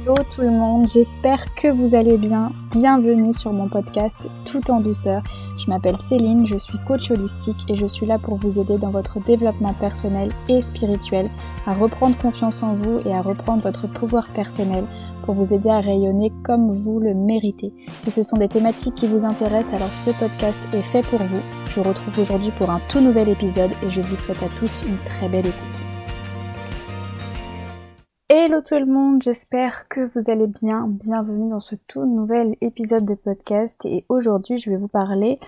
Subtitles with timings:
[0.00, 2.52] Hello tout le monde, j'espère que vous allez bien.
[2.70, 5.22] Bienvenue sur mon podcast Tout en douceur.
[5.58, 8.90] Je m'appelle Céline, je suis coach holistique et je suis là pour vous aider dans
[8.90, 11.28] votre développement personnel et spirituel,
[11.66, 14.84] à reprendre confiance en vous et à reprendre votre pouvoir personnel
[15.24, 17.72] pour vous aider à rayonner comme vous le méritez.
[18.04, 21.42] Si ce sont des thématiques qui vous intéressent, alors ce podcast est fait pour vous.
[21.66, 24.82] Je vous retrouve aujourd'hui pour un tout nouvel épisode et je vous souhaite à tous
[24.86, 25.97] une très belle écoute.
[28.64, 30.88] Tout le monde, j'espère que vous allez bien.
[30.88, 35.38] Bienvenue dans ce tout nouvel épisode de podcast et aujourd'hui je vais vous parler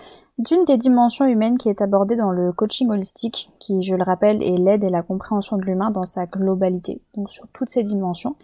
[0.40, 4.42] d'une des dimensions humaines qui est abordée dans le coaching holistique, qui je le rappelle
[4.42, 8.36] est l'aide et la compréhension de l'humain dans sa globalité, donc sur toutes ces dimensions.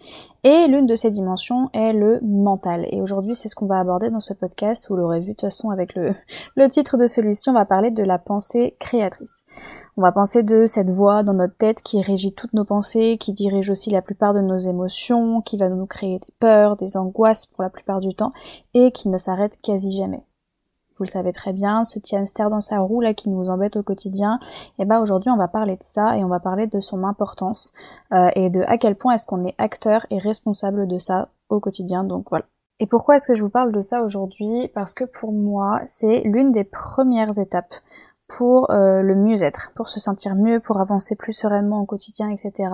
[0.43, 2.85] Et l'une de ces dimensions est le mental.
[2.91, 5.41] Et aujourd'hui c'est ce qu'on va aborder dans ce podcast, vous l'aurez vu de toute
[5.41, 6.13] façon avec le,
[6.55, 9.43] le titre de celui-ci, on va parler de la pensée créatrice.
[9.97, 13.33] On va penser de cette voix dans notre tête qui régit toutes nos pensées, qui
[13.33, 17.47] dirige aussi la plupart de nos émotions, qui va nous créer des peurs, des angoisses
[17.47, 18.33] pour la plupart du temps,
[18.75, 20.26] et qui ne s'arrête quasi jamais.
[20.97, 23.75] Vous le savez très bien, ce petit hamster dans sa roue là qui nous embête
[23.75, 24.39] au quotidien,
[24.79, 27.03] et eh ben aujourd'hui on va parler de ça et on va parler de son
[27.03, 27.71] importance
[28.13, 31.59] euh, et de à quel point est-ce qu'on est acteur et responsable de ça au
[31.59, 32.03] quotidien.
[32.03, 32.45] Donc voilà.
[32.79, 34.69] Et pourquoi est-ce que je vous parle de ça aujourd'hui?
[34.73, 37.73] Parce que pour moi, c'est l'une des premières étapes
[38.27, 42.69] pour euh, le mieux-être, pour se sentir mieux, pour avancer plus sereinement au quotidien, etc.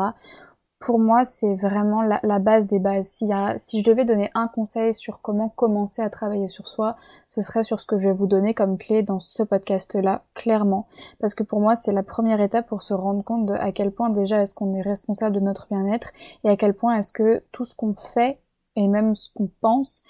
[0.85, 3.07] Pour moi, c'est vraiment la, base des bases.
[3.07, 6.97] Si, si je devais donner un conseil sur comment commencer à travailler sur soi,
[7.29, 10.87] ce serait sur ce que je vais vous donner comme clé dans ce podcast-là, clairement.
[11.21, 13.91] Parce que pour moi, c'est la première étape pour se rendre compte de à quel
[13.91, 16.11] point déjà est-ce qu'on est responsable de notre bien-être
[16.43, 18.41] et à quel point est-ce que tout ce qu'on fait
[18.75, 20.03] et même ce qu'on pense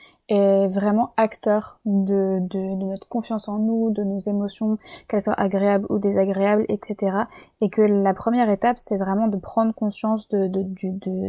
[0.68, 2.40] vraiment acteur de,
[2.76, 7.18] notre confiance en nous, de nos émotions, qu'elles soient agréables ou désagréables, etc.
[7.62, 10.50] Et que la première étape, c'est vraiment de prendre conscience de,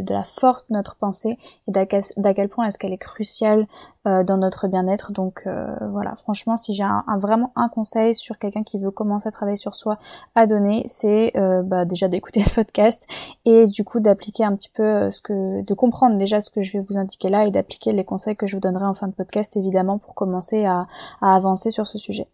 [0.09, 1.39] la force de notre pensée
[1.69, 3.67] et d'à quel, point est-ce qu'elle est cruciale
[4.07, 5.13] euh, dans notre bien-être.
[5.13, 6.85] Donc euh, voilà, franchement, si j'ai
[7.19, 9.99] vraiment un conseil sur quelqu'un qui veut commencer à travailler sur soi
[10.35, 13.07] à donner, c'est euh, bah, déjà d'écouter ce podcast
[13.45, 16.73] et du coup d'appliquer un petit peu ce que, de comprendre déjà ce que je
[16.73, 19.15] vais vous indiquer là et d'appliquer les conseils que je vous donnerai en fin de
[19.15, 20.87] podcast évidemment pour commencer à,
[21.21, 22.29] avancer sur ce sujet.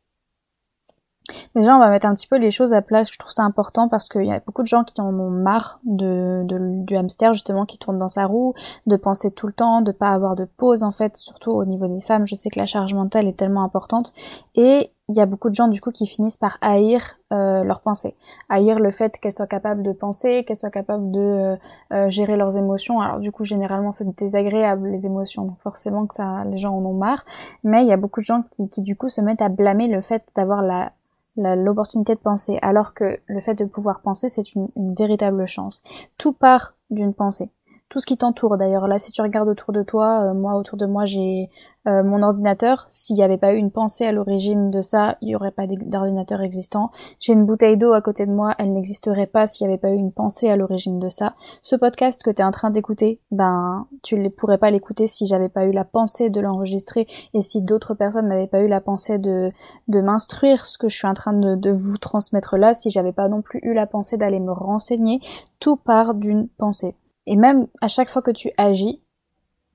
[1.55, 3.09] Déjà, on va mettre un petit peu les choses à place.
[3.13, 5.81] Je trouve ça important parce qu'il y a beaucoup de gens qui en ont marre
[5.85, 8.55] du hamster justement qui tourne dans sa roue,
[8.87, 11.87] de penser tout le temps, de pas avoir de pause en fait, surtout au niveau
[11.87, 12.27] des femmes.
[12.27, 14.13] Je sais que la charge mentale est tellement importante
[14.57, 17.81] et il y a beaucoup de gens du coup qui finissent par haïr euh, leurs
[17.81, 18.15] pensées,
[18.49, 21.57] haïr le fait qu'elles soient capables de penser, qu'elles soient capables de euh,
[21.93, 23.01] euh, gérer leurs émotions.
[23.01, 26.85] Alors du coup généralement c'est désagréable les émotions, donc forcément que ça les gens en
[26.85, 27.25] ont marre.
[27.65, 30.01] Mais il y a beaucoup de gens qui, du coup se mettent à blâmer le
[30.01, 30.93] fait d'avoir la
[31.37, 35.83] l'opportunité de penser, alors que le fait de pouvoir penser, c'est une véritable chance.
[36.19, 37.51] Tout part d'une pensée
[37.91, 38.87] tout ce qui t'entoure d'ailleurs.
[38.87, 41.51] Là, si tu regardes autour de toi, euh, moi autour de moi j'ai
[41.89, 42.87] euh, mon ordinateur.
[42.89, 45.67] S'il n'y avait pas eu une pensée à l'origine de ça, il n'y aurait pas
[45.67, 46.93] d'ordinateur existant.
[47.19, 49.91] J'ai une bouteille d'eau à côté de moi, elle n'existerait pas s'il n'y avait pas
[49.91, 51.35] eu une pensée à l'origine de ça.
[51.63, 55.27] Ce podcast que tu es en train d'écouter, ben tu ne pourrais pas l'écouter si
[55.27, 58.81] j'avais pas eu la pensée de l'enregistrer et si d'autres personnes n'avaient pas eu la
[58.81, 59.51] pensée de,
[59.89, 63.29] m'instruire ce que je suis en train de, de vous transmettre là, si j'avais pas
[63.29, 65.21] non plus eu la pensée d'aller me renseigner,
[65.59, 66.95] tout part d'une pensée.
[67.31, 69.01] Et même à chaque fois que tu agis,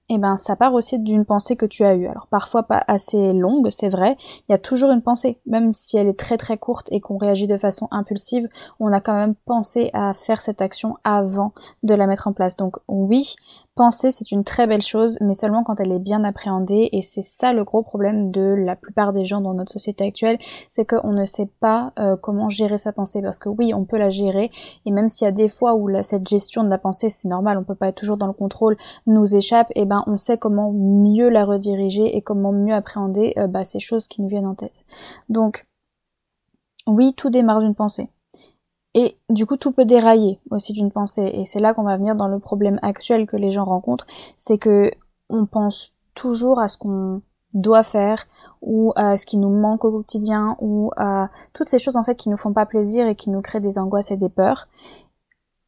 [0.09, 2.05] eh ben ça part aussi d'une pensée que tu as eue.
[2.05, 5.95] Alors parfois pas assez longue, c'est vrai, il y a toujours une pensée, même si
[5.95, 8.49] elle est très très courte et qu'on réagit de façon impulsive,
[8.81, 12.57] on a quand même pensé à faire cette action avant de la mettre en place.
[12.57, 13.35] Donc oui,
[13.75, 17.21] Penser, c'est une très belle chose, mais seulement quand elle est bien appréhendée, et c'est
[17.21, 21.11] ça le gros problème de la plupart des gens dans notre société actuelle, c'est qu'on
[21.11, 24.49] ne sait pas euh, comment gérer sa pensée, parce que oui, on peut la gérer,
[24.85, 27.57] et même s'il y a des fois où cette gestion de la pensée, c'est normal,
[27.57, 28.77] on peut pas être toujours dans le contrôle,
[29.07, 33.47] nous échappe, et ben on sait comment mieux la rediriger et comment mieux appréhender euh,
[33.47, 34.85] bah, ces choses qui nous viennent en tête.
[35.27, 35.67] Donc,
[36.87, 38.09] oui, tout démarre d'une pensée.
[38.95, 41.29] Et du coup, tout peut dérailler aussi d'une pensée.
[41.33, 44.07] Et c'est là qu'on va venir dans le problème actuel que les gens rencontrent,
[44.37, 44.89] c'est que
[45.29, 47.21] on pense toujours à ce qu'on
[47.53, 48.25] doit faire
[48.61, 52.15] ou à ce qui nous manque au quotidien ou à toutes ces choses en fait
[52.15, 54.67] qui nous font pas plaisir et qui nous créent des angoisses et des peurs.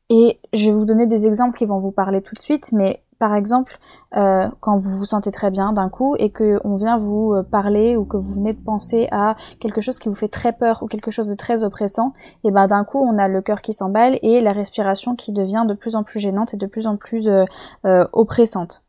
[0.10, 3.04] Et je vais vous donner des exemples qui vont vous parler tout de suite, mais
[3.19, 3.80] par exemple,
[4.16, 7.44] euh, quand vous vous sentez très bien d'un coup et que on vient vous euh,
[7.44, 10.84] parler ou que vous venez de penser à quelque chose qui vous fait très peur
[10.84, 13.74] ou quelque chose de très oppressant, et ben d'un coup on a le cœur qui
[13.74, 16.98] s'emballe et la respiration qui devient de plus en plus gênante et de plus en
[16.98, 18.84] plus euh, oppressante.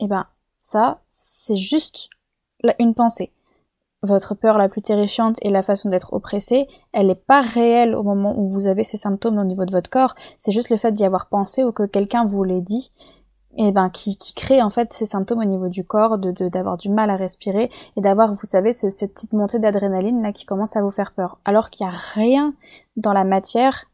[0.00, 0.26] Et ben
[0.58, 2.08] ça, c'est juste
[2.78, 3.32] une pensée.
[4.02, 8.04] Votre peur la plus terrifiante et la façon d'être oppressé, elle n'est pas réelle au
[8.04, 10.92] moment où vous avez ces symptômes au niveau de votre corps, c'est juste le fait
[10.92, 12.92] d'y avoir pensé ou que quelqu'un vous l'ait dit
[13.58, 16.78] et ben qui, qui crée en fait ces symptômes au niveau du corps, de d'avoir
[16.78, 20.76] du mal à respirer et d'avoir, vous savez, cette petite montée d'adrénaline là qui commence
[20.76, 22.54] à vous faire peur, alors qu'il n'y a rien
[22.96, 23.86] dans la matière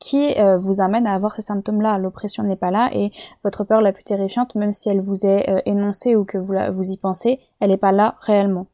[0.00, 1.96] qui euh, vous amène à avoir ces symptômes-là.
[1.98, 3.12] L'oppression n'est pas là et
[3.44, 6.54] votre peur la plus terrifiante, même si elle vous est euh, énoncée ou que vous,
[6.72, 8.66] vous y pensez, elle n'est pas là réellement.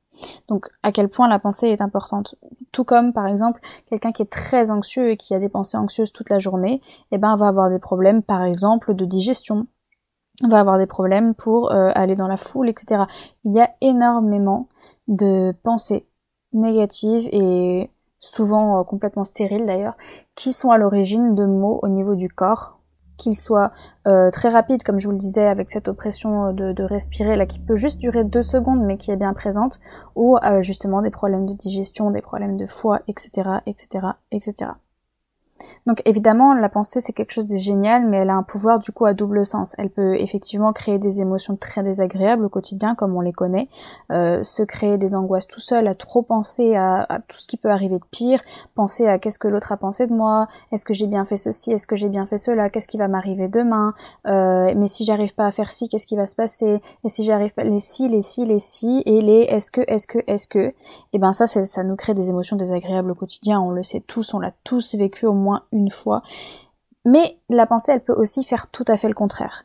[0.48, 2.34] Donc à quel point la pensée est importante.
[2.72, 3.60] Tout comme par exemple
[3.90, 6.80] quelqu'un qui est très anxieux et qui a des pensées anxieuses toute la journée,
[7.12, 9.66] eh ben va avoir des problèmes par exemple de digestion,
[10.48, 13.04] va avoir des problèmes pour euh, aller dans la foule, etc.
[13.44, 14.68] Il y a énormément
[15.08, 16.06] de pensées
[16.52, 17.90] négatives et
[18.20, 19.96] souvent euh, complètement stériles d'ailleurs,
[20.34, 22.80] qui sont à l'origine de maux au niveau du corps,
[23.16, 23.72] qu'ils soient
[24.06, 27.46] euh, très rapides, comme je vous le disais, avec cette oppression euh, de, respirer là
[27.46, 29.80] qui peut juste durer deux secondes mais qui est bien présente,
[30.14, 34.72] ou justement des problèmes de digestion, des problèmes de foie, etc., etc., etc.
[35.86, 38.92] Donc évidemment, la pensée c'est quelque chose de génial, mais elle a un pouvoir du
[38.92, 39.74] coup à double sens.
[39.78, 43.68] Elle peut effectivement créer des émotions très désagréables au quotidien, comme on les connaît,
[44.12, 47.70] euh, se créer des angoisses tout seul, à trop penser à, tout ce qui peut
[47.70, 48.40] arriver de pire,
[48.74, 51.72] penser à qu'est-ce que l'autre a pensé de moi, est-ce que j'ai bien fait ceci,
[51.72, 53.94] est-ce que j'ai bien fait cela, qu'est-ce qui va m'arriver demain,
[54.26, 57.24] euh, mais si j'arrive pas à faire ci, qu'est-ce qui va se passer, et si
[57.24, 60.46] j'arrive pas les si, les si, les si, et les est-ce que, est-ce que, est-ce
[60.46, 60.74] que, et
[61.14, 63.60] eh ben ça, ça nous crée des émotions désagréables au quotidien.
[63.60, 66.22] On le sait tous, on l'a tous vécu au moins une fois.
[67.04, 69.64] Mais la pensée, elle peut aussi faire tout à fait le contraire.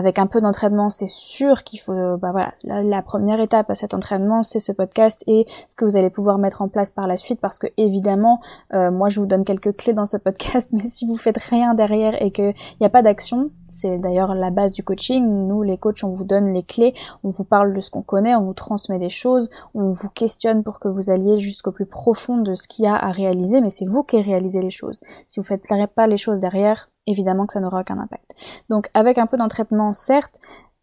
[0.00, 3.92] Avec un peu d'entraînement, c'est sûr qu'il faut, bah voilà, la, première étape à cet
[3.92, 7.18] entraînement, c'est ce podcast et ce que vous allez pouvoir mettre en place par la
[7.18, 8.40] suite, parce que évidemment,
[8.72, 11.74] euh, moi je vous donne quelques clés dans ce podcast, mais si vous faites rien
[11.74, 15.22] derrière et qu'il n'y a pas d'action, c'est d'ailleurs la base du coaching.
[15.46, 18.34] Nous, les coachs, on vous donne les clés, on vous parle de ce qu'on connaît,
[18.34, 22.38] on vous transmet des choses, on vous questionne pour que vous alliez jusqu'au plus profond
[22.38, 25.02] de ce qu'il y a à réaliser, mais c'est vous qui réalisez les choses.
[25.26, 28.34] Si vous faites pas les choses derrière, évidemment que ça n'aura aucun impact.
[28.68, 30.40] Donc avec un peu d'entraînement, certes,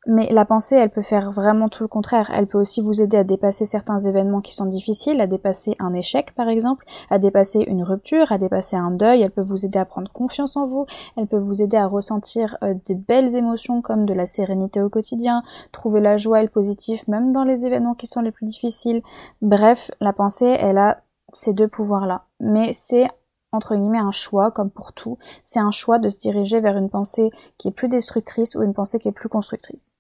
[0.10, 2.32] mais la pensée, elle peut faire vraiment tout le contraire.
[2.34, 5.94] Elle peut aussi vous aider à dépasser certains événements qui sont difficiles, à dépasser un
[5.94, 9.22] échec par exemple, à dépasser une rupture, à dépasser un deuil.
[9.22, 10.86] Elle peut vous aider à prendre confiance en vous.
[11.18, 14.90] Elle peut vous aider à ressentir euh, de belles émotions comme de la sérénité au
[14.90, 18.46] quotidien, trouver la joie et le positif même dans les événements qui sont les plus
[18.46, 19.02] difficiles.
[19.42, 21.02] Bref, la pensée, elle a
[21.34, 22.24] ces deux pouvoirs-là.
[22.40, 23.08] Mais c'est
[23.52, 26.90] entre guillemets un choix, comme pour tout, c'est un choix de se diriger vers une
[26.90, 29.94] pensée qui est plus destructrice ou une pensée qui est plus constructrice.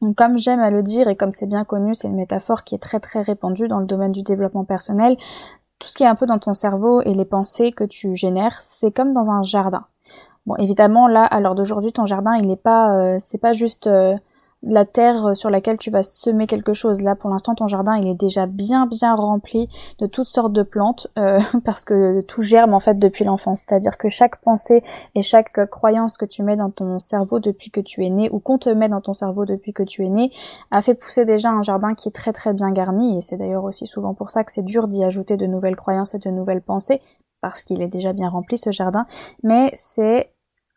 [0.00, 2.74] Donc comme j'aime à le dire et comme c'est bien connu, c'est une métaphore qui
[2.74, 5.16] est très très répandue dans le domaine du développement personnel,
[5.78, 8.60] tout ce qui est un peu dans ton cerveau et les pensées que tu génères,
[8.60, 9.86] c'est comme dans un jardin.
[10.46, 13.86] Bon, évidemment, là, à l'heure d'aujourd'hui, ton jardin, il n'est pas, euh, c'est pas juste
[13.86, 14.16] euh,
[14.62, 17.02] la terre sur laquelle tu vas semer quelque chose.
[17.02, 19.68] Là, pour l'instant, ton jardin, il est déjà bien bien rempli
[19.98, 23.64] de toutes sortes de plantes euh, parce que tout germe en fait depuis l'enfance.
[23.66, 24.82] C'est-à-dire que chaque pensée
[25.14, 28.38] et chaque croyance que tu mets dans ton cerveau depuis que tu es né ou
[28.38, 30.30] qu'on te met dans ton cerveau depuis que tu es né
[30.70, 33.18] a fait pousser déjà un jardin qui est très très bien garni.
[33.18, 36.14] Et c'est d'ailleurs aussi souvent pour ça que c'est dur d'y ajouter de nouvelles croyances
[36.14, 37.00] et de nouvelles pensées
[37.40, 39.06] parce qu'il est déjà bien rempli ce jardin.
[39.42, 40.32] Mais c'est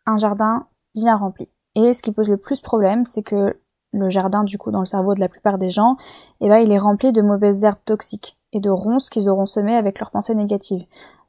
[0.06, 1.48] un jardin bien rempli.
[1.76, 3.60] Et ce qui pose le plus problème, c'est que
[3.96, 5.96] le jardin du coup dans le cerveau de la plupart des gens,
[6.40, 9.76] eh ben il est rempli de mauvaises herbes toxiques et de ronces qu'ils auront semées
[9.76, 10.86] avec leurs pensées négatives.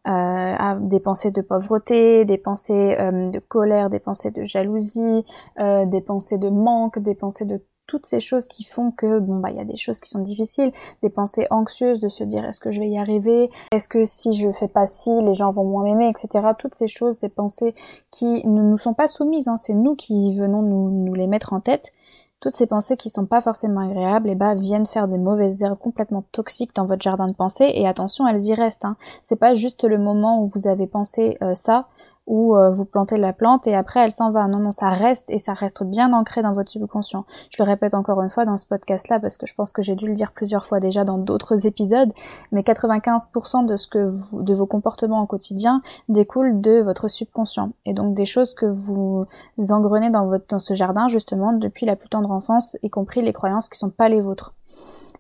[0.08, 5.26] Euh, des pensées de pauvreté, des pensées euh, de colère, des pensées de jalousie,
[5.60, 9.38] euh, des pensées de manque, des pensées de toutes ces choses qui font que bon
[9.38, 10.72] bah il y a des choses qui sont difficiles,
[11.04, 14.34] des pensées anxieuses de se dire est-ce que je vais y arriver, est-ce que si
[14.34, 16.46] je fais pas ci les gens vont moins m'aimer, etc.
[16.58, 17.76] Toutes ces choses, ces pensées
[18.12, 21.54] qui ne nous sont pas soumises, hein, c'est nous qui venons nous, nous les mettre
[21.54, 21.92] en tête
[22.40, 25.64] toutes ces pensées qui sont pas forcément agréables, et eh bah, viennent faire des mauvaises
[25.64, 28.96] herbes complètement toxiques dans votre jardin de pensée, et attention, elles y restent, hein.
[29.24, 31.88] C'est pas juste le moment où vous avez pensé euh, ça,
[32.28, 34.48] ou euh, vous plantez la plante et après elle s'en va.
[34.48, 37.26] Non, non, ça reste et ça reste bien ancré dans votre subconscient.
[37.50, 39.96] Je le répète encore une fois dans ce podcast-là parce que je pense que j'ai
[39.96, 42.12] dû le dire plusieurs fois déjà dans d'autres épisodes,
[42.52, 47.72] mais 95% de ce que vous, de vos comportements au quotidien découlent de votre subconscient
[47.86, 49.26] et donc des choses que vous
[49.70, 53.34] engrenez dans votre dans ce jardin justement depuis la plus tendre enfance, y compris les
[53.34, 54.54] croyances qui sont pas les vôtres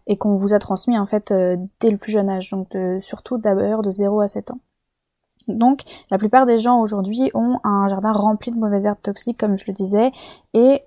[0.08, 3.38] et qu'on vous a transmis en fait euh, dès le plus jeune âge, donc surtout
[3.38, 4.60] d'abord de 0 à 7 ans.
[5.48, 9.58] Donc la plupart des gens aujourd'hui ont un jardin rempli de mauvaises herbes toxiques, comme
[9.58, 10.12] je le disais,
[10.54, 10.82] et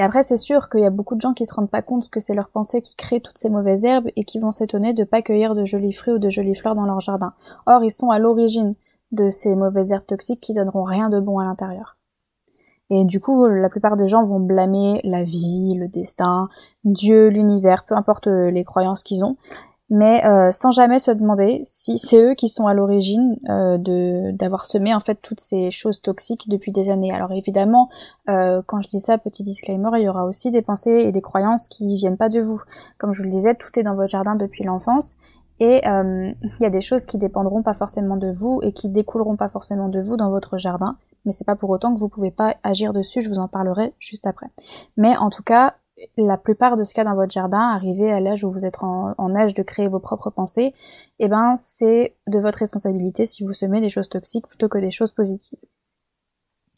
[0.00, 2.20] après, c'est sûr qu'il y a beaucoup de gens qui se rendent pas compte que
[2.20, 5.22] c'est leur pensée qui crée toutes ces mauvaises herbes et qui vont s'étonner de pas
[5.22, 7.34] cueillir de jolis fruits ou de jolies fleurs dans leur jardin.
[7.66, 8.74] Or, ils sont à l'origine
[9.10, 11.96] de ces mauvaises herbes toxiques qui donneront rien de bon à l'intérieur.
[12.90, 16.48] Et du coup, la plupart des gens vont blâmer la vie, le destin,
[16.84, 19.36] Dieu, l'univers, peu importe les croyances qu'ils ont,
[19.90, 24.32] mais euh, sans jamais se demander si c'est eux qui sont à l'origine euh, de
[24.32, 27.12] d'avoir semé en fait toutes ces choses toxiques depuis des années.
[27.12, 27.88] Alors évidemment,
[28.28, 31.22] euh, quand je dis ça, petit disclaimer, il y aura aussi des pensées et des
[31.22, 32.60] croyances qui viennent pas de vous.
[32.98, 35.16] Comme je vous le disais, tout est dans votre jardin depuis l'enfance.
[35.60, 39.34] Et il y a des choses qui dépendront pas forcément de vous et qui découleront
[39.34, 42.30] pas forcément de vous dans votre jardin, mais c'est pas pour autant que vous pouvez
[42.30, 44.46] pas agir dessus, je vous en parlerai juste après.
[44.96, 45.74] Mais en tout cas,
[46.16, 49.34] la plupart de ce cas dans votre jardin, arrivé à l'âge où vous êtes en,
[49.36, 50.74] âge de créer vos propres pensées,
[51.18, 54.90] eh ben c'est de votre responsabilité si vous semez des choses toxiques plutôt que des
[54.90, 55.58] choses positives.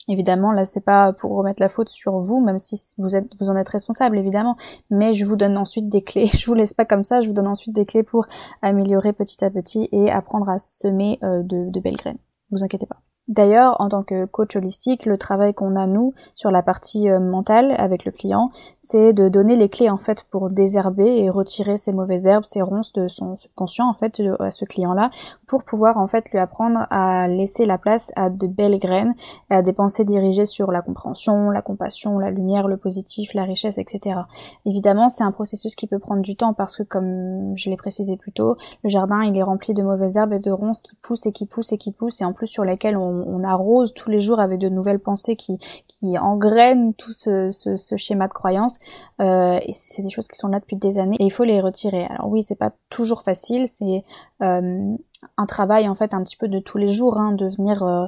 [0.08, 3.50] Évidemment, là, c'est pas pour remettre la faute sur vous, même si vous êtes, vous
[3.50, 4.56] en êtes responsable, évidemment.
[4.90, 6.26] Mais je vous donne ensuite des clés.
[6.34, 7.20] Je vous laisse pas comme ça.
[7.20, 8.26] Je vous donne ensuite des clés pour
[8.60, 12.18] améliorer petit à petit et apprendre à semer euh, de, de belles graines.
[12.50, 13.02] Vous inquiétez pas.
[13.30, 17.20] D'ailleurs, en tant que coach holistique, le travail qu'on a nous sur la partie euh,
[17.20, 18.50] mentale avec le client,
[18.90, 22.61] c'est de donner les clés en fait pour désherber et retirer ces mauvaises herbes, ces
[22.61, 25.11] ronces de son subconscient en fait à ce client-là,
[25.47, 29.14] pour pouvoir en fait lui apprendre à laisser la place à de belles graines,
[29.49, 33.78] à des pensées dirigées sur la compréhension, la compassion, la lumière, le positif, la richesse,
[33.78, 34.23] etc.
[34.66, 38.16] Évidemment, c'est un processus qui peut prendre du temps parce que comme je l'ai précisé
[38.16, 41.26] plus tôt, le jardin il est rempli de mauvaises herbes et de ronces qui poussent
[41.26, 44.18] et qui poussent et qui poussent et en plus sur lesquelles on arrose tous les
[44.18, 45.61] jours avec de nouvelles pensées qui,
[46.00, 48.78] qui engrainent tout ce, ce, schéma de croyance.
[49.20, 51.60] Euh, et c'est des choses qui sont là depuis des années et il faut les
[51.60, 52.04] retirer.
[52.06, 54.04] Alors oui, c'est pas toujours facile, c'est
[54.42, 54.96] euh,
[55.37, 58.06] un travail en fait un petit peu de tous les jours, hein, de venir euh,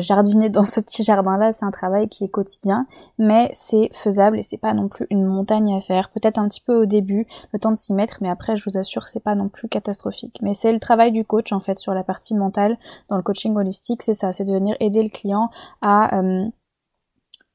[0.00, 2.86] jardiner dans ce petit jardin là, c'est un travail qui est quotidien,
[3.18, 6.10] mais c'est faisable et c'est pas non plus une montagne à faire.
[6.10, 8.78] Peut-être un petit peu au début, le temps de s'y mettre, mais après je vous
[8.78, 10.38] assure c'est pas non plus catastrophique.
[10.42, 12.78] Mais c'est le travail du coach en fait sur la partie mentale
[13.08, 15.50] dans le coaching holistique, c'est ça, c'est de venir aider le client
[15.82, 16.22] à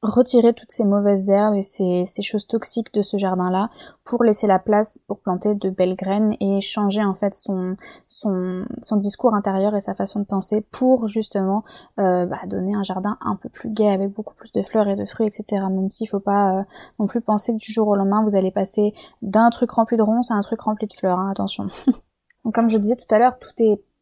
[0.02, 3.68] retirer toutes ces mauvaises herbes et ces, choses toxiques de ce jardin-là
[4.04, 7.76] pour laisser la place pour planter de belles graines et changer en fait son,
[8.96, 11.64] discours intérieur et sa façon de penser pour justement
[11.98, 14.96] euh, bah, donner un jardin un peu plus gai avec beaucoup plus de fleurs et
[14.96, 15.64] de fruits, etc.
[15.70, 16.62] Même s'il faut pas euh,
[16.98, 20.02] non plus penser que du jour au lendemain vous allez passer d'un truc rempli de
[20.02, 21.66] ronces à un truc rempli de fleurs, hein, attention.
[22.54, 23.50] Comme je disais tout à l'heure, tout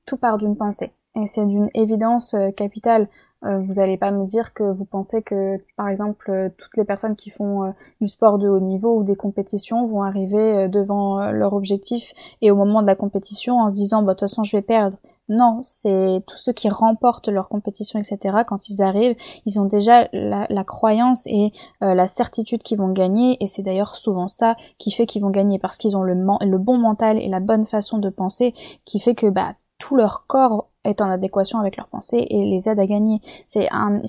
[0.07, 0.93] tout part d'une pensée.
[1.15, 3.09] Et c'est d'une évidence euh, capitale.
[3.45, 6.85] Euh, vous n'allez pas me dire que vous pensez que, par exemple, euh, toutes les
[6.85, 11.31] personnes qui font euh, du sport de haut niveau ou des compétitions vont arriver devant
[11.31, 14.43] leur objectif et au moment de la compétition en se disant, bah, de toute façon,
[14.43, 14.97] je vais perdre.
[15.29, 18.39] Non, c'est tous ceux qui remportent leur compétition, etc.
[18.47, 19.15] Quand ils arrivent,
[19.45, 21.53] ils ont déjà la, croyance et
[21.83, 25.59] la certitude qu'ils vont gagner, et c'est d'ailleurs souvent ça qui fait qu'ils vont gagner
[25.59, 28.55] parce qu'ils ont le, le bon mental et la bonne façon de penser,
[28.87, 32.69] qui fait que bah tout leur corps est en adéquation avec leurs pensées et les
[32.69, 33.21] aide à gagner.
[33.47, 34.01] C'est un,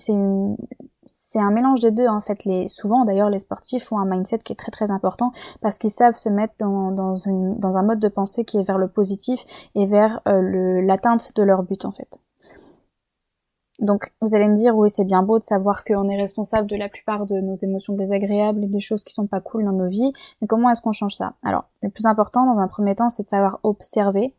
[1.36, 2.45] un mélange des deux en fait.
[2.45, 5.31] Les, souvent d'ailleurs les sportifs ont un mindset qui est très très important
[5.62, 7.15] parce qu'ils savent se mettre dans, dans,
[7.57, 9.43] dans un mode de pensée qui est vers le positif
[9.75, 12.19] et vers euh, le, l'atteinte de leur but en fait.
[13.79, 16.75] Donc vous allez me dire oui c'est bien beau de savoir qu'on est responsable de
[16.75, 19.88] la plupart de nos émotions désagréables et des choses qui sont pas cool dans nos
[19.88, 21.33] vies, mais comment est-ce qu'on change ça?
[21.43, 24.36] Alors le plus important dans un premier temps c'est de savoir observer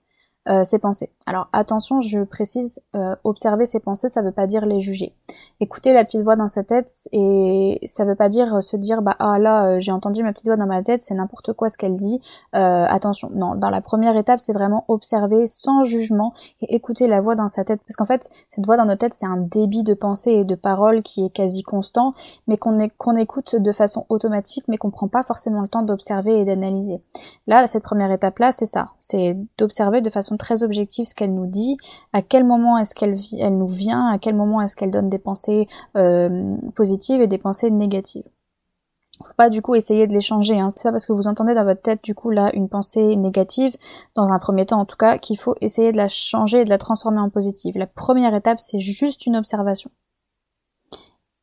[0.49, 1.11] euh, ses pensées.
[1.31, 5.15] Alors attention, je précise, euh, observer ses pensées, ça veut pas dire les juger.
[5.61, 9.15] Écouter la petite voix dans sa tête et ça veut pas dire se dire bah
[9.21, 11.79] ah là euh, j'ai entendu ma petite voix dans ma tête, c'est n'importe quoi ce
[11.79, 12.21] qu'elle dit.
[12.53, 17.37] attention, non, dans la première étape, c'est vraiment observer sans jugement et écouter la voix
[17.37, 19.95] dans sa tête parce qu'en fait cette voix dans nos têtes c'est un débit de
[19.95, 22.15] pensée et de paroles qui est quasi constant,
[22.49, 26.45] mais qu'on écoute de façon automatique, mais qu'on prend pas forcément le temps d'observer et
[26.45, 27.01] d'analyser.
[27.47, 31.35] Là, cette première étape là, c'est ça, c'est d'observer de façon très objective ce qu'elle
[31.35, 31.77] nous dit,
[32.15, 35.19] à quel moment est-ce qu'elle elle nous vient, à quel moment est-ce qu'elle donne des
[35.19, 38.25] pensées euh, positives et des pensées négatives.
[39.23, 40.71] Faut pas du coup essayer de les changer, hein.
[40.71, 43.77] c'est pas parce que vous entendez dans votre tête du coup là une pensée négative,
[44.15, 46.71] dans un premier temps en tout cas, qu'il faut essayer de la changer et de
[46.71, 47.77] la transformer en positive.
[47.77, 49.91] La première étape c'est juste une observation.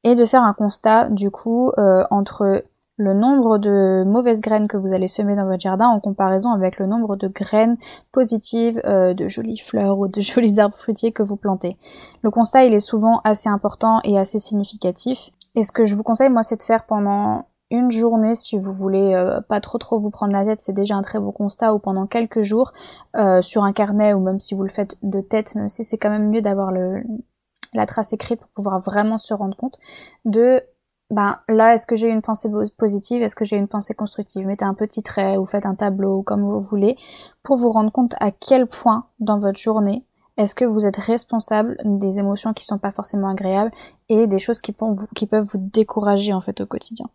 [0.03, 2.63] Et de faire un constat du coup euh, entre
[2.97, 6.79] le nombre de mauvaises graines que vous allez semer dans votre jardin en comparaison avec
[6.79, 7.77] le nombre de graines
[8.11, 11.77] positives, euh, de jolies fleurs ou de jolis arbres fruitiers que vous plantez.
[12.23, 15.29] Le constat, il est souvent assez important et assez significatif.
[15.53, 18.73] Et ce que je vous conseille, moi, c'est de faire pendant une journée si vous
[18.73, 21.73] voulez euh, pas trop trop vous prendre la tête, c'est déjà un très beau constat,
[21.73, 22.71] ou pendant quelques jours
[23.15, 25.97] euh, sur un carnet, ou même si vous le faites de tête, même si c'est
[25.97, 29.77] quand même mieux d'avoir la trace écrite pour pouvoir vraiment se rendre compte
[30.25, 30.63] de
[31.09, 34.45] ben là, est-ce que j'ai une pensée positive, est-ce que j'ai une pensée constructive?
[34.45, 36.97] Mettez un petit trait ou faites un tableau comme vous voulez
[37.43, 40.03] pour vous rendre compte à quel point dans votre journée
[40.37, 43.71] est-ce que vous êtes responsable des émotions qui sont pas forcément agréables
[44.07, 44.73] et des choses qui,
[45.15, 47.07] qui peuvent vous décourager en fait au quotidien?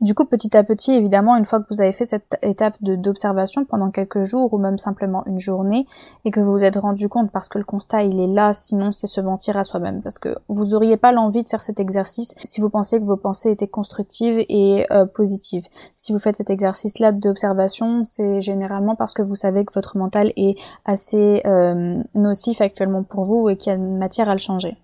[0.00, 3.64] Du coup, petit à petit, évidemment, une fois que vous avez fait cette étape d'observation
[3.64, 5.86] pendant quelques jours ou même simplement une journée
[6.24, 8.92] et que vous vous êtes rendu compte parce que le constat il est là, sinon
[8.92, 12.34] c'est se mentir à soi-même parce que vous auriez pas l'envie de faire cet exercice
[12.44, 15.66] si vous pensiez que vos pensées étaient constructives et euh, positives.
[15.94, 20.32] Si vous faites cet exercice-là d'observation, c'est généralement parce que vous savez que votre mental
[20.36, 24.76] est assez euh, nocif actuellement pour vous et qu'il y a matière à le changer.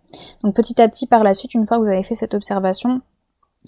[0.42, 3.00] Donc petit à petit, par la suite, une fois que vous avez fait cette observation,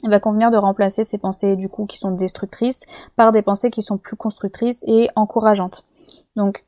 [0.02, 2.80] il va convenir de remplacer ces pensées du coup qui sont destructrices
[3.16, 5.84] par des pensées qui sont plus constructrices et encourageantes.
[6.36, 6.64] Donc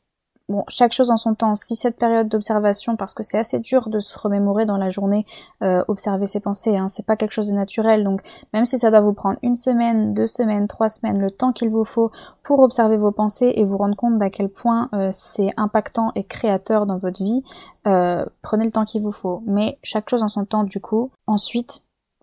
[0.48, 1.56] bon, chaque chose en son temps.
[1.56, 5.26] Si cette période d'observation, parce que c'est assez dur de se remémorer dans la journée,
[5.62, 8.04] euh, observer ses pensées, hein, c'est pas quelque chose de naturel.
[8.04, 11.52] Donc même si ça doit vous prendre une semaine, deux semaines, trois semaines, le temps
[11.52, 12.10] qu'il vous faut
[12.42, 16.24] pour observer vos pensées et vous rendre compte d'à quel point euh, c'est impactant et
[16.24, 17.42] créateur dans votre vie,
[17.86, 19.42] euh, prenez le temps qu'il vous faut.
[19.46, 21.10] Mais chaque chose en son temps du coup.
[21.26, 21.82] Ensuite,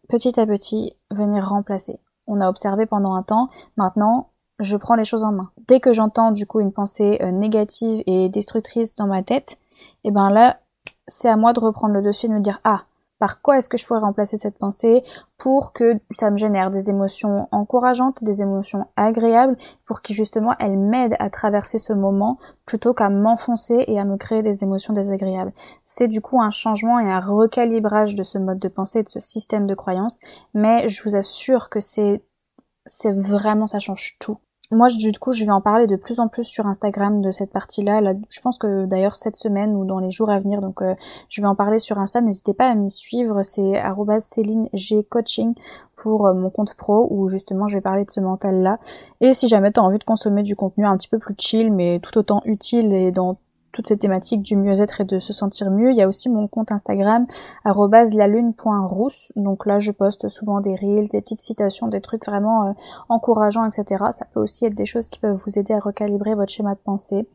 [0.10, 2.00] petit à petit venir remplacer.
[2.28, 4.30] On a observé pendant un temps, maintenant
[4.60, 5.52] je prends les choses en main.
[5.68, 9.58] Dès que j'entends du coup une pensée euh, négative et destructrice dans ma tête,
[10.04, 10.60] et eh ben là
[11.08, 12.86] c'est à moi de reprendre le dessus et de me dire ah
[13.24, 15.02] par quoi est-ce que je pourrais remplacer cette pensée
[15.38, 20.78] pour que ça me génère des émotions encourageantes, des émotions agréables, pour que justement elles
[20.78, 25.54] m'aident à traverser ce moment plutôt qu'à m'enfoncer et à me créer des émotions désagréables.
[25.86, 29.22] C'est du coup un changement et un recalibrage de ce mode de pensée, de ce
[29.22, 30.20] système de croyance,
[30.54, 32.26] mais je vous assure que c'est
[32.86, 34.38] c'est vraiment ça change tout
[34.74, 37.52] moi, du coup, je vais en parler de plus en plus sur Instagram de cette
[37.52, 38.02] partie-là.
[38.02, 40.96] Là, je pense que d'ailleurs cette semaine ou dans les jours à venir, donc euh,
[41.30, 42.22] je vais en parler sur Insta.
[42.22, 43.42] N'hésitez pas à m'y suivre.
[43.44, 43.82] C'est
[44.22, 45.54] Céline G Coaching
[45.96, 48.80] pour euh, mon compte pro où justement je vais parler de ce mental-là.
[49.22, 51.72] Et si jamais tu as envie de consommer du contenu un petit peu plus chill,
[51.72, 53.38] mais tout autant utile et dans
[53.74, 55.92] toutes ces thématiques du mieux-être et de se sentir mieux.
[55.92, 57.26] Il y a aussi mon compte Instagram
[57.66, 59.34] @lalune.rousse.
[59.36, 62.74] Donc là, je poste souvent des reels, des petites citations, des trucs vraiment euh,
[63.10, 64.06] encourageants, etc.
[64.12, 66.80] Ça peut aussi être des choses qui peuvent vous aider à recalibrer votre schéma de
[66.80, 67.28] pensée.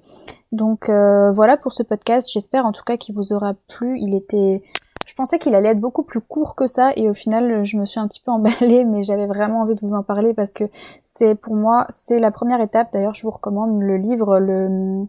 [0.53, 2.31] Donc euh, voilà pour ce podcast.
[2.33, 3.99] J'espère en tout cas qu'il vous aura plu.
[4.01, 4.63] Il était
[5.09, 7.87] je pensais qu'il allait être beaucoup plus court que ça et au final je me
[7.87, 10.65] suis un petit peu emballée mais j'avais vraiment envie de vous en parler parce que
[11.13, 15.07] c'est pour moi c'est la première étape d'ailleurs je vous recommande le livre le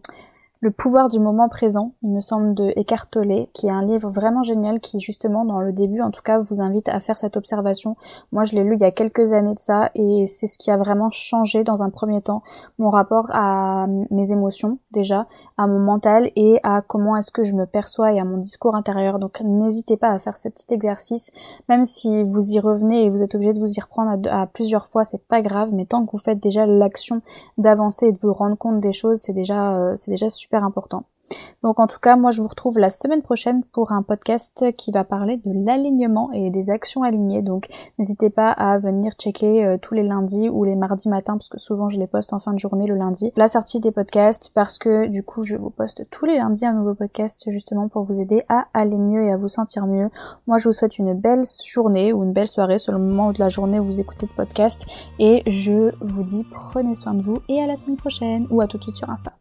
[0.62, 4.10] le pouvoir du moment présent, il me semble, de Eckhart Tolle, qui est un livre
[4.10, 7.38] vraiment génial qui, justement, dans le début, en tout cas, vous invite à faire cette
[7.38, 7.96] observation.
[8.30, 10.70] Moi, je l'ai lu il y a quelques années de ça et c'est ce qui
[10.70, 12.42] a vraiment changé dans un premier temps
[12.78, 17.54] mon rapport à mes émotions, déjà, à mon mental et à comment est-ce que je
[17.54, 19.18] me perçois et à mon discours intérieur.
[19.18, 21.30] Donc, n'hésitez pas à faire ce petit exercice,
[21.70, 24.46] même si vous y revenez et vous êtes obligé de vous y reprendre à, à
[24.46, 27.22] plusieurs fois, c'est pas grave, mais tant que vous faites déjà l'action
[27.56, 31.04] d'avancer et de vous rendre compte des choses, c'est déjà, euh, c'est déjà important.
[31.62, 34.90] Donc en tout cas, moi je vous retrouve la semaine prochaine pour un podcast qui
[34.90, 37.42] va parler de l'alignement et des actions alignées.
[37.42, 41.48] Donc n'hésitez pas à venir checker euh, tous les lundis ou les mardis matins parce
[41.48, 43.32] que souvent je les poste en fin de journée le lundi.
[43.36, 46.72] La sortie des podcasts parce que du coup je vous poste tous les lundis un
[46.72, 50.08] nouveau podcast justement pour vous aider à aller mieux et à vous sentir mieux.
[50.46, 53.38] Moi je vous souhaite une belle journée ou une belle soirée selon le moment de
[53.38, 54.86] la journée où vous écoutez le podcast
[55.18, 58.66] et je vous dis prenez soin de vous et à la semaine prochaine ou à
[58.66, 59.32] tout de suite sur Insta.